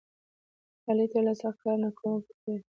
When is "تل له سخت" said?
1.11-1.57